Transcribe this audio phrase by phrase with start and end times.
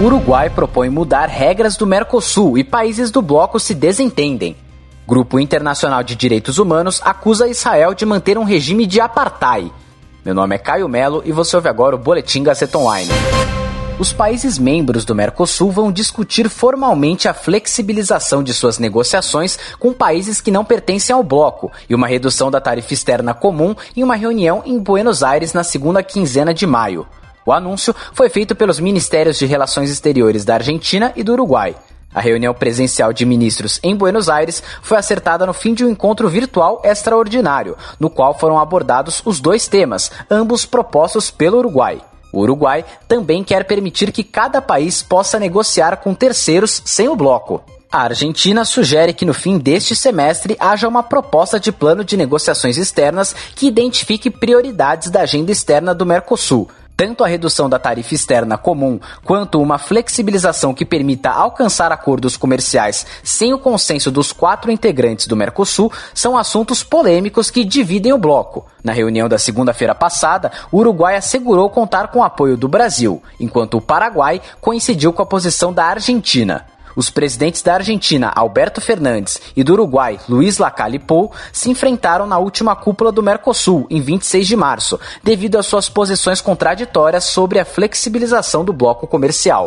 [0.00, 4.56] Uruguai propõe mudar regras do Mercosul e países do bloco se desentendem.
[5.06, 9.70] Grupo Internacional de Direitos Humanos acusa Israel de manter um regime de apartheid.
[10.24, 13.10] Meu nome é Caio Melo e você ouve agora o Boletim Gazeta Online
[14.00, 20.40] os países membros do Mercosul vão discutir formalmente a flexibilização de suas negociações com países
[20.40, 24.62] que não pertencem ao bloco e uma redução da tarifa externa comum em uma reunião
[24.64, 27.06] em Buenos Aires na segunda quinzena de maio.
[27.44, 31.74] O anúncio foi feito pelos Ministérios de Relações Exteriores da Argentina e do Uruguai.
[32.12, 36.28] A reunião presencial de ministros em Buenos Aires foi acertada no fim de um encontro
[36.28, 42.00] virtual extraordinário, no qual foram abordados os dois temas, ambos propostos pelo Uruguai.
[42.32, 47.62] O Uruguai também quer permitir que cada país possa negociar com terceiros sem o bloco.
[47.92, 52.76] A Argentina sugere que no fim deste semestre haja uma proposta de plano de negociações
[52.76, 56.68] externas que identifique prioridades da agenda externa do Mercosul,
[57.00, 63.06] tanto a redução da tarifa externa comum quanto uma flexibilização que permita alcançar acordos comerciais
[63.24, 68.66] sem o consenso dos quatro integrantes do Mercosul são assuntos polêmicos que dividem o bloco.
[68.84, 73.78] Na reunião da segunda-feira passada, o Uruguai assegurou contar com o apoio do Brasil, enquanto
[73.78, 76.66] o Paraguai coincidiu com a posição da Argentina.
[76.96, 82.38] Os presidentes da Argentina, Alberto Fernandes, e do Uruguai, Luiz Lacalle Pou, se enfrentaram na
[82.38, 87.64] última cúpula do Mercosul, em 26 de março, devido às suas posições contraditórias sobre a
[87.64, 89.64] flexibilização do bloco comercial.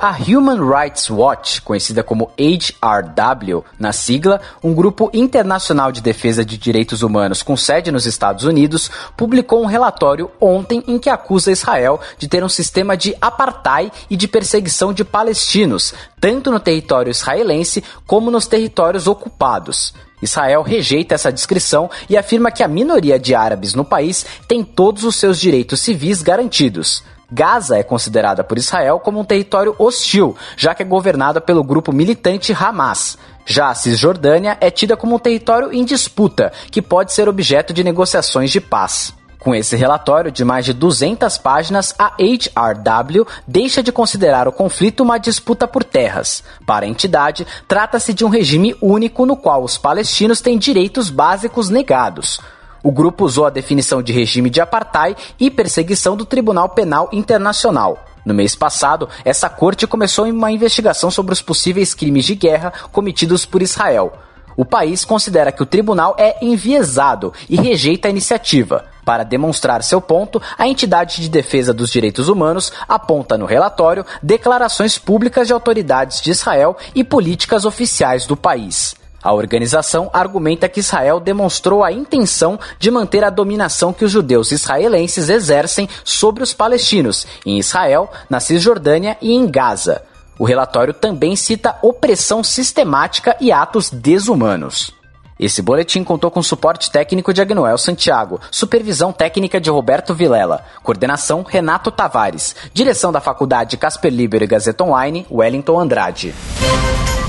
[0.00, 6.58] A Human Rights Watch, conhecida como HRW na sigla, um grupo internacional de defesa de
[6.58, 12.00] direitos humanos com sede nos Estados Unidos, publicou um relatório ontem em que acusa Israel
[12.18, 17.82] de ter um sistema de apartheid e de perseguição de palestinos, tanto no território israelense
[18.06, 19.94] como nos territórios ocupados.
[20.20, 25.04] Israel rejeita essa descrição e afirma que a minoria de árabes no país tem todos
[25.04, 27.04] os seus direitos civis garantidos.
[27.30, 31.92] Gaza é considerada por Israel como um território hostil, já que é governada pelo grupo
[31.92, 33.18] militante Hamas.
[33.46, 37.84] Já a Cisjordânia é tida como um território em disputa, que pode ser objeto de
[37.84, 39.14] negociações de paz.
[39.44, 45.02] Com esse relatório de mais de 200 páginas, a HRW deixa de considerar o conflito
[45.02, 46.42] uma disputa por terras.
[46.64, 51.68] Para a entidade, trata-se de um regime único no qual os palestinos têm direitos básicos
[51.68, 52.40] negados.
[52.84, 58.04] O grupo usou a definição de regime de apartheid e perseguição do Tribunal Penal Internacional.
[58.26, 63.46] No mês passado, essa corte começou uma investigação sobre os possíveis crimes de guerra cometidos
[63.46, 64.12] por Israel.
[64.54, 68.84] O país considera que o tribunal é enviesado e rejeita a iniciativa.
[69.02, 74.98] Para demonstrar seu ponto, a entidade de defesa dos direitos humanos aponta no relatório declarações
[74.98, 78.94] públicas de autoridades de Israel e políticas oficiais do país.
[79.24, 84.52] A organização argumenta que Israel demonstrou a intenção de manter a dominação que os judeus
[84.52, 90.02] israelenses exercem sobre os palestinos, em Israel, na Cisjordânia e em Gaza.
[90.38, 94.92] O relatório também cita opressão sistemática e atos desumanos.
[95.40, 101.42] Esse boletim contou com suporte técnico de Agnoel Santiago, supervisão técnica de Roberto Vilela, coordenação
[101.42, 106.34] Renato Tavares, direção da Faculdade Casper Libero e Gazeta Online, Wellington Andrade.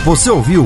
[0.03, 0.65] Você ouviu